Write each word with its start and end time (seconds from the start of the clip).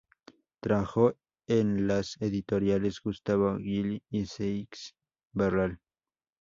Trabajó 0.61 1.13
en 1.45 1.85
las 1.85 2.19
editoriales 2.21 2.99
Gustavo 3.03 3.55
Gilli 3.59 4.01
y 4.09 4.25
Seix 4.25 4.95
Barral. 5.31 5.79